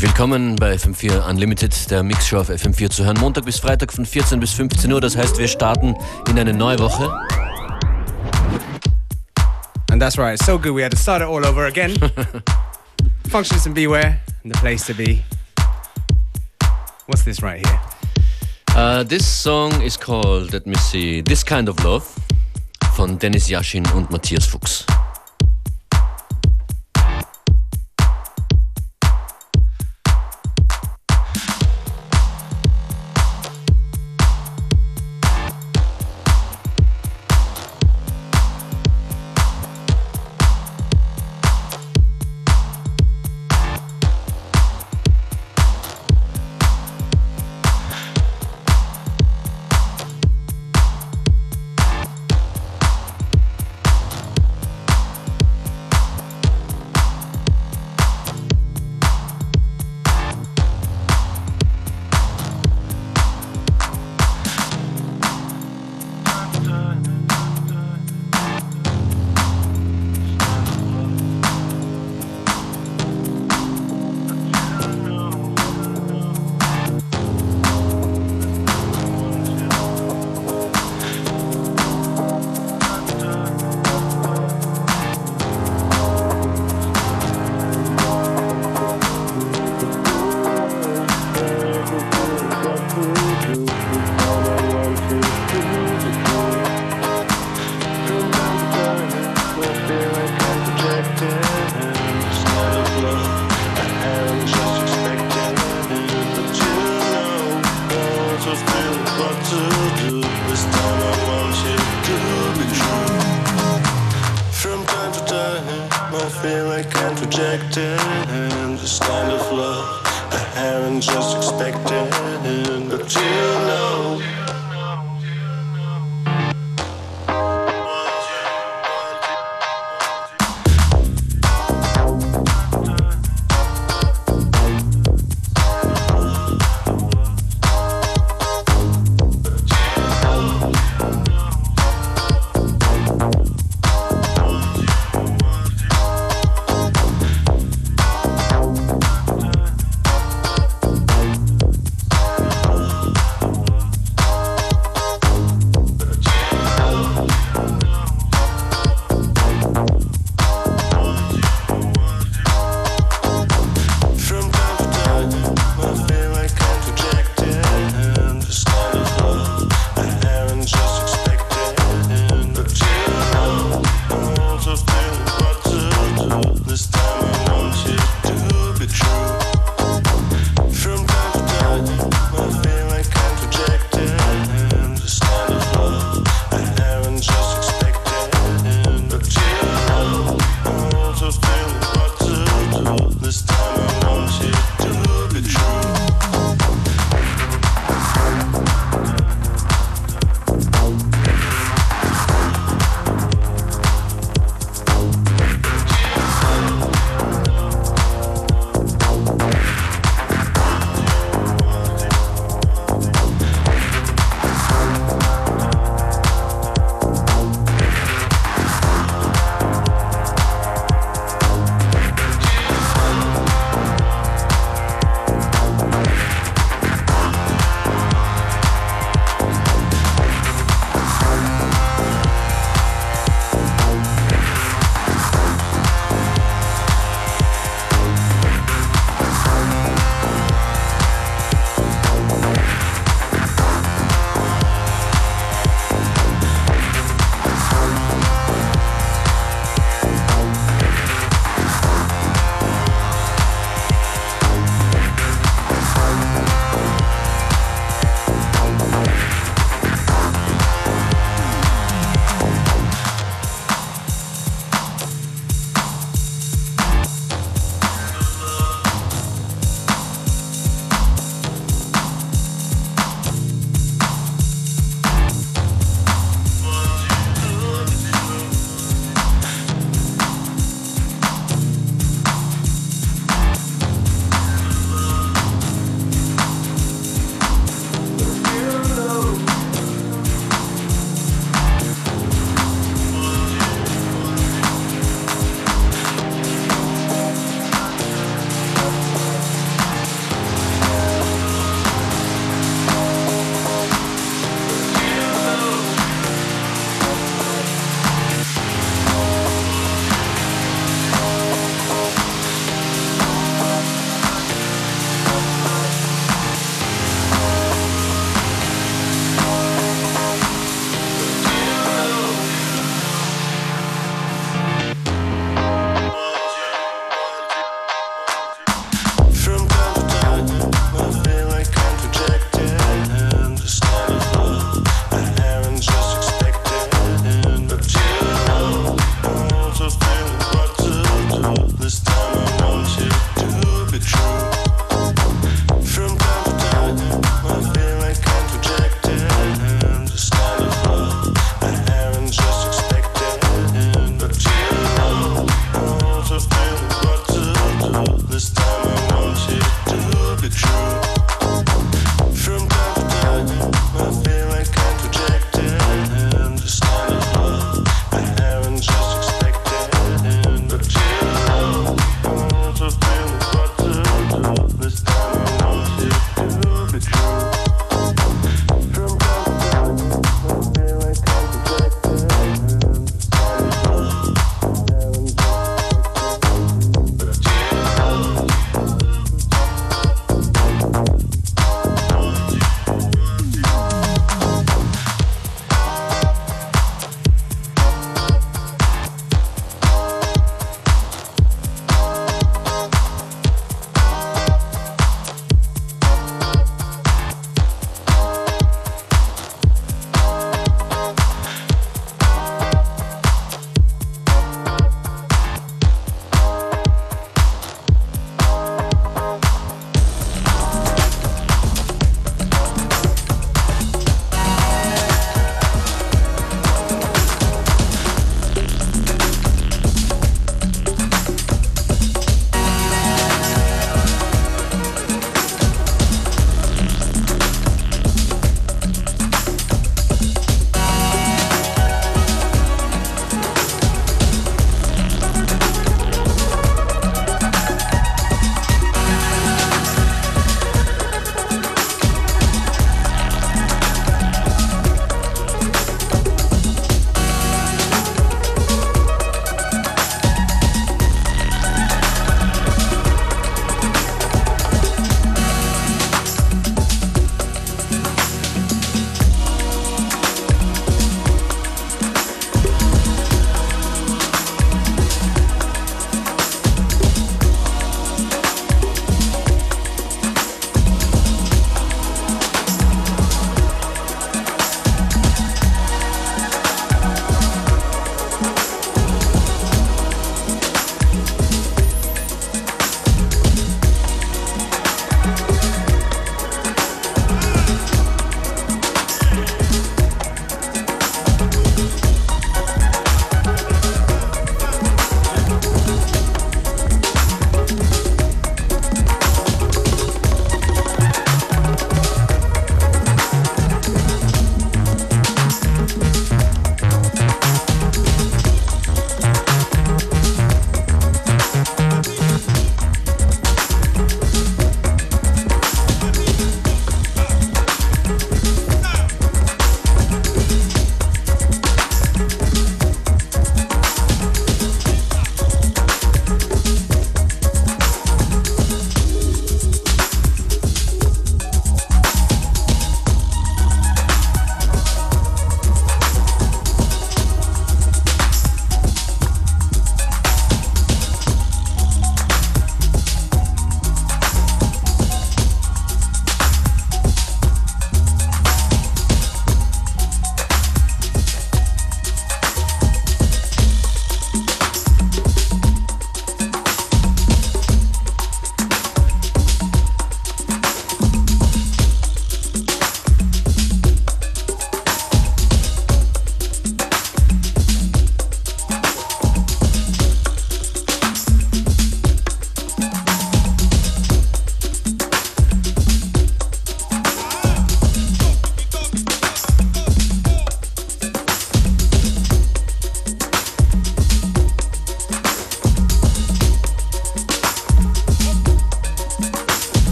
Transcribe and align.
Herzlich 0.00 0.16
willkommen 0.16 0.56
bei 0.56 0.72
FM4 0.76 1.28
Unlimited, 1.28 1.90
der 1.90 2.02
Mixshow 2.02 2.38
auf 2.38 2.48
FM4 2.48 2.88
zu 2.88 3.04
hören. 3.04 3.18
Montag 3.20 3.44
bis 3.44 3.58
Freitag 3.58 3.92
von 3.92 4.06
14 4.06 4.40
bis 4.40 4.50
15 4.52 4.90
Uhr. 4.90 4.98
Das 4.98 5.14
heißt, 5.14 5.36
wir 5.36 5.46
starten 5.46 5.94
in 6.26 6.38
eine 6.38 6.54
neue 6.54 6.78
Woche. 6.78 7.10
And 9.90 10.00
that's 10.00 10.16
right, 10.16 10.42
so 10.42 10.58
good 10.58 10.74
we 10.74 10.82
had 10.82 10.90
to 10.90 10.96
start 10.96 11.20
it 11.20 11.28
all 11.28 11.44
over 11.44 11.66
again. 11.66 11.94
Functions 13.28 13.66
and 13.66 13.74
Beware, 13.74 14.18
the 14.42 14.58
place 14.60 14.86
to 14.86 14.94
be. 14.94 15.22
What's 17.06 17.22
this 17.22 17.42
right 17.42 17.62
here? 17.66 17.80
Uh, 18.74 19.04
this 19.04 19.26
song 19.26 19.82
is 19.82 19.98
called, 19.98 20.54
let 20.54 20.66
me 20.66 20.76
see, 20.76 21.20
This 21.20 21.44
Kind 21.44 21.68
of 21.68 21.78
Love 21.84 22.06
von 22.96 23.18
Dennis 23.18 23.50
Yashin 23.50 23.84
und 23.94 24.10
Matthias 24.10 24.46
Fuchs. 24.46 24.86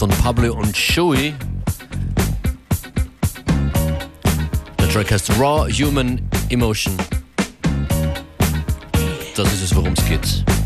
Von 0.00 0.08
Pablo 0.08 0.54
und 0.54 0.74
Shoei. 0.74 1.34
Der 4.78 4.88
Track 4.88 5.10
heißt 5.10 5.30
Raw 5.38 5.70
Human 5.70 6.26
Emotion. 6.48 6.96
Das 9.36 9.52
ist 9.52 9.62
es, 9.62 9.76
worum 9.76 9.92
es 9.92 10.08
geht. 10.08 10.59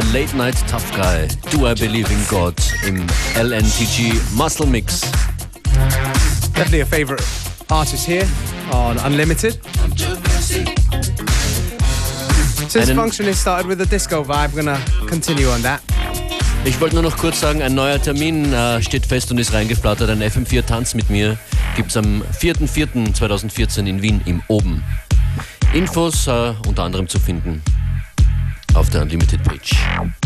Beliebte 0.00 0.12
Late 0.12 0.36
Night 0.36 0.54
Tough 0.68 0.90
Guy, 0.92 1.28
Do 1.50 1.66
I 1.66 1.74
Believe 1.74 2.10
in 2.10 2.26
God 2.28 2.54
im 2.86 3.06
LNTG 3.34 4.12
Muscle 4.34 4.66
Mix. 4.66 5.02
Definitely 6.54 6.80
a 6.80 6.86
favourite 6.86 7.22
artist 7.68 8.06
here 8.06 8.26
on 8.72 8.98
Unlimited. 8.98 9.58
Since 12.68 12.90
Functionist 12.90 13.40
started 13.40 13.66
with 13.66 13.80
a 13.80 13.86
disco 13.86 14.22
vibe, 14.22 14.52
we're 14.54 14.62
gonna 14.62 14.80
continue 15.08 15.48
on 15.48 15.62
that. 15.62 15.80
Ich 16.64 16.78
wollte 16.80 16.94
nur 16.94 17.02
noch 17.02 17.16
kurz 17.16 17.40
sagen, 17.40 17.62
ein 17.62 17.74
neuer 17.74 18.00
Termin 18.00 18.52
äh, 18.52 18.82
steht 18.82 19.06
fest 19.06 19.30
und 19.30 19.38
ist 19.38 19.52
reingeflattert. 19.52 20.10
Ein 20.10 20.22
FM4 20.22 20.66
Tanz 20.66 20.94
mit 20.94 21.08
mir 21.08 21.38
gibt 21.74 21.90
es 21.90 21.96
am 21.96 22.22
4.4.2014 22.38 23.86
in 23.86 24.02
Wien 24.02 24.20
im 24.26 24.42
Oben. 24.48 24.84
Infos 25.72 26.26
äh, 26.26 26.52
unter 26.66 26.82
anderem 26.82 27.08
zu 27.08 27.18
finden 27.18 27.62
of 28.80 28.90
the 28.92 29.02
Unlimited 29.02 29.44
Page. 29.44 30.19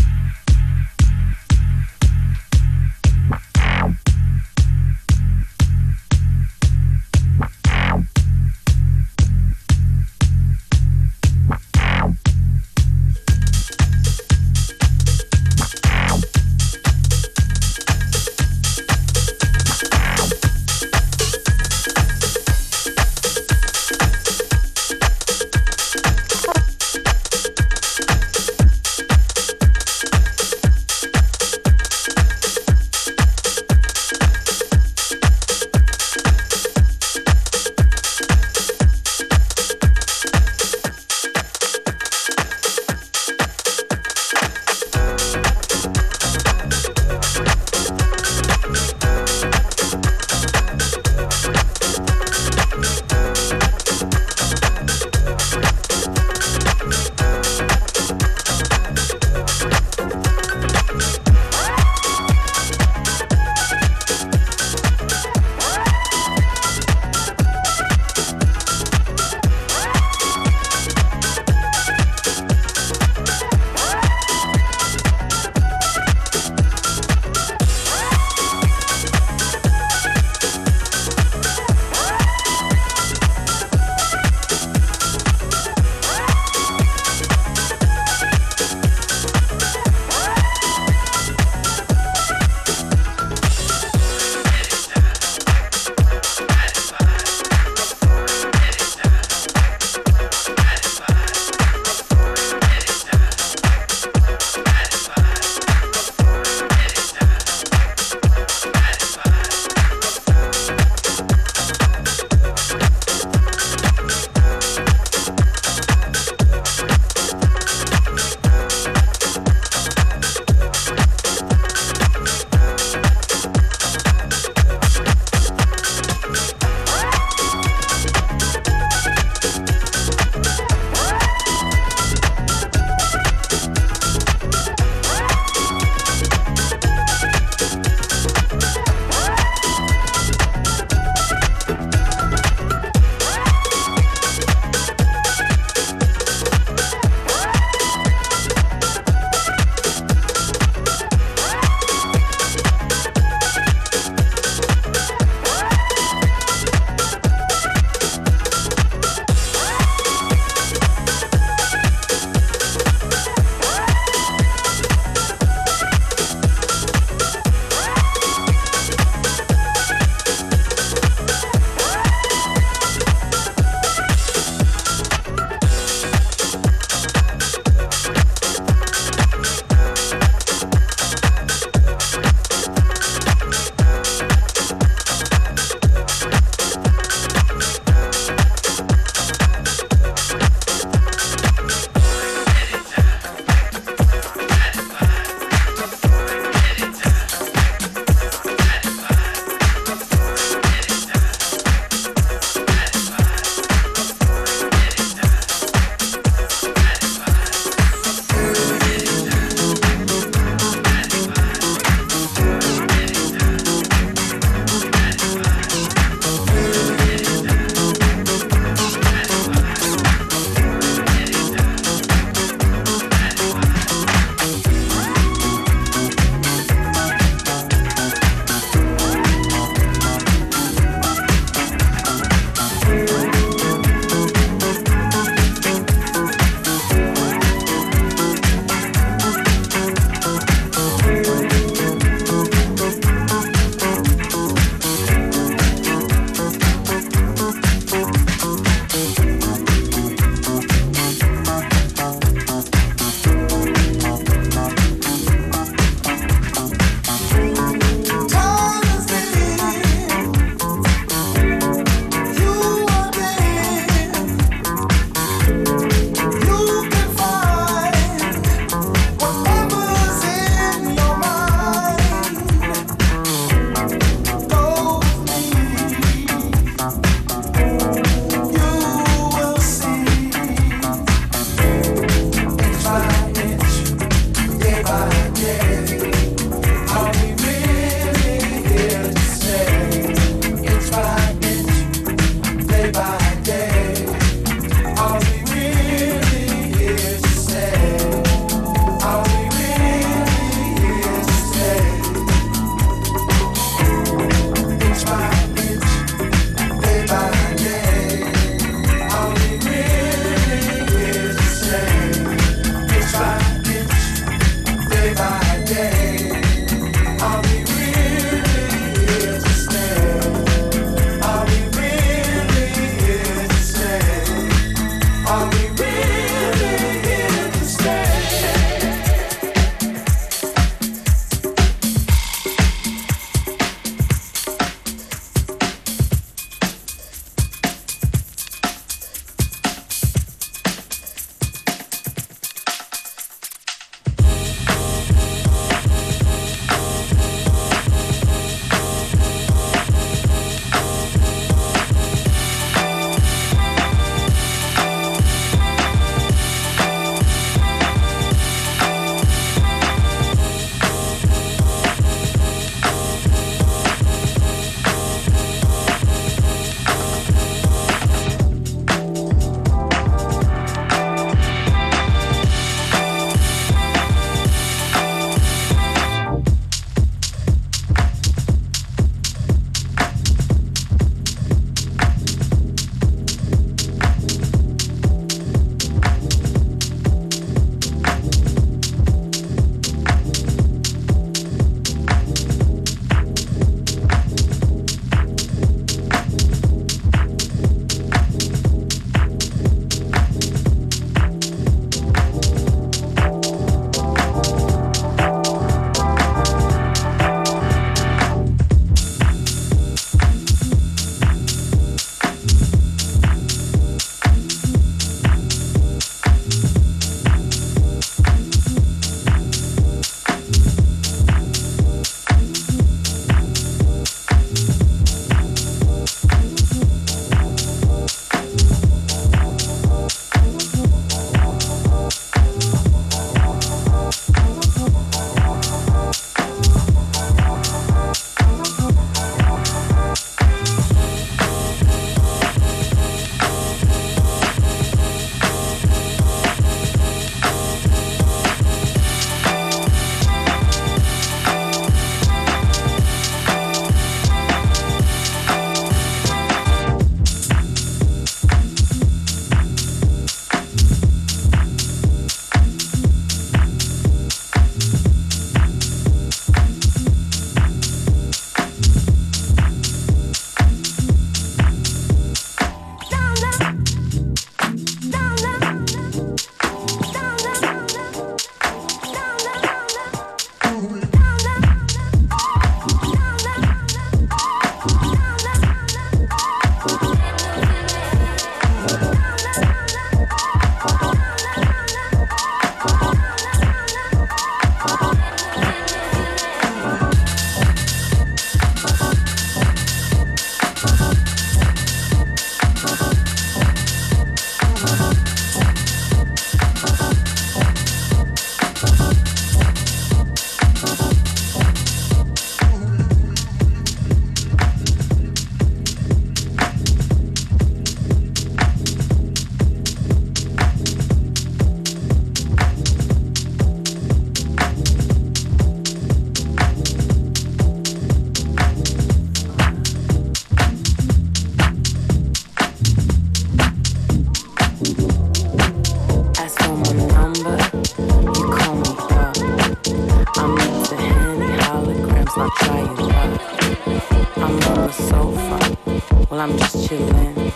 I 542.45 542.51
try 542.59 542.81
you 542.81 542.88
up. 543.09 544.37
I'm 544.37 544.55
on 544.69 544.87
the 544.87 544.92
sofa, 544.92 546.29
well, 546.29 546.40
I'm 546.42 546.59
just 546.59 546.77
chillin'. 546.87 547.53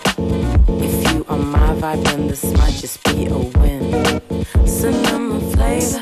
If 0.83 1.13
you 1.13 1.27
are 1.29 1.37
my 1.37 1.75
vibe, 1.75 2.05
then 2.05 2.27
this 2.27 2.43
might 2.57 2.73
just 2.73 3.05
be 3.05 3.27
a 3.27 3.37
win. 3.37 3.83
Cinema 4.67 5.41
flavor 5.53 6.01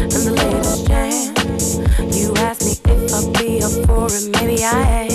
and 0.00 0.12
the 0.12 0.34
latest 0.38 0.86
jam. 0.86 2.12
You 2.12 2.32
ask 2.36 2.86
me 2.86 2.92
if 2.92 3.12
I'd 3.12 3.32
be 3.38 3.60
up 3.60 3.72
for 3.86 4.06
it, 4.06 4.28
maybe 4.30 4.62
I 4.62 5.08
am. 5.08 5.11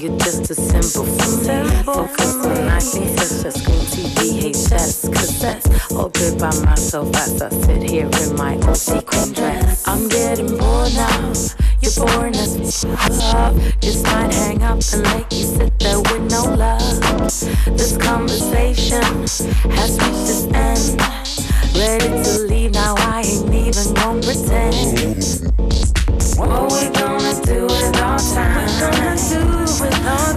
you're 0.00 0.16
just 0.18 0.50
a 0.50 0.54
symbol 0.54 1.06
for 1.06 1.30
me. 1.42 1.82
Focus 1.82 2.34
on 2.36 2.56
90s, 2.68 3.18
such 3.18 3.46
as 3.46 3.54
screen 3.60 3.80
TV, 3.90 4.50
HS, 4.52 5.08
cassettes. 5.08 5.96
All 5.96 6.08
good 6.10 6.38
by 6.38 6.54
myself 6.64 7.14
as 7.16 7.42
I 7.42 7.48
sit 7.48 7.90
here 7.90 8.08
in 8.22 8.36
my 8.36 8.54
old 8.66 8.76
sequin 8.76 9.32
dress. 9.32 9.86
I'm 9.88 10.08
getting 10.08 10.56
bored 10.56 10.94
now. 10.94 11.32
You're 11.80 12.06
boring 12.06 12.36
us 12.36 12.84
love. 12.84 13.56
Just 13.80 14.04
might 14.04 14.32
hang 14.32 14.62
up 14.62 14.80
and 14.92 15.02
like 15.04 15.32
you 15.32 15.44
sit 15.44 15.78
there 15.78 15.98
with 15.98 16.30
no 16.30 16.44
love. 16.44 17.30
This 17.76 17.96
conversation 17.96 19.02
has 19.72 19.98
reached 19.98 20.28
its 20.30 20.44
end. 20.54 21.00
Ready 21.74 22.08
to 22.08 22.38
leave 22.48 22.72
now, 22.72 22.94
I 22.98 23.22
ain't 23.22 23.54
even 23.54 23.94
gonna 23.94 24.22
pretend. 24.22 25.48
What 26.36 26.72
we 26.72 26.88
gonna 26.90 27.44
do 27.44 27.62
with 27.64 27.96
our 27.96 28.18
time? 28.18 28.68
What 28.80 28.94
we 28.94 28.98
gonna 28.98 29.42
do 29.44 29.47
alone. 29.80 30.27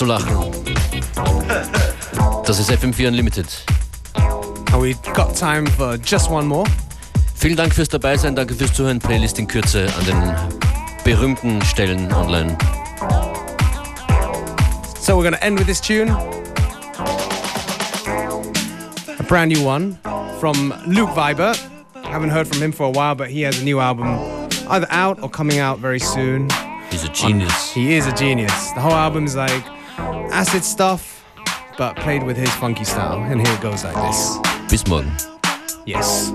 Zu 0.00 0.06
lachen. 0.06 0.34
Das 2.46 2.58
ist 2.58 2.70
FM4 2.70 3.08
Unlimited. 3.08 3.46
And 4.72 4.80
we've 4.80 4.98
got 5.12 5.36
time 5.36 5.66
for 5.66 5.98
just 5.98 6.30
one 6.30 6.46
more. 6.46 6.64
Vielen 7.34 7.56
Dank 7.56 7.74
fürs 7.74 7.90
Dabeisein, 7.90 8.34
danke 8.34 8.54
fürs 8.54 8.72
Zuhören. 8.72 8.98
Playlist 8.98 9.38
in 9.38 9.46
Kürze 9.46 9.88
an 9.98 10.06
den 10.06 10.34
berühmten 11.04 11.60
Stellen 11.60 12.10
online. 12.14 12.56
So 14.98 15.18
we're 15.18 15.30
to 15.30 15.42
end 15.42 15.58
with 15.58 15.66
this 15.66 15.82
tune. 15.82 16.08
A 19.18 19.22
brand 19.28 19.52
new 19.52 19.62
one 19.62 19.98
from 20.40 20.72
Luke 20.86 21.10
Viber. 21.14 21.54
Haven't 22.04 22.30
heard 22.30 22.48
from 22.48 22.62
him 22.62 22.72
for 22.72 22.86
a 22.86 22.90
while, 22.90 23.14
but 23.14 23.28
he 23.28 23.42
has 23.42 23.60
a 23.60 23.64
new 23.64 23.80
album 23.80 24.18
either 24.70 24.86
out 24.88 25.22
or 25.22 25.28
coming 25.28 25.58
out 25.58 25.78
very 25.78 26.00
soon. 26.00 26.48
He's 26.90 27.04
a 27.04 27.10
genius. 27.10 27.74
He 27.74 27.96
is 27.96 28.06
a 28.06 28.12
genius. 28.12 28.72
The 28.72 28.80
whole 28.80 28.96
album 28.96 29.26
is 29.26 29.36
like 29.36 29.62
acid 30.32 30.64
stuff, 30.64 31.24
but 31.76 31.96
played 31.96 32.22
with 32.22 32.36
his 32.36 32.50
funky 32.54 32.84
style. 32.84 33.22
And 33.22 33.44
here 33.46 33.54
it 33.54 33.60
goes 33.60 33.84
like 33.84 33.96
this. 33.96 34.38
Bis 34.68 34.86
morgen. 34.86 35.12
Yes. 35.86 36.32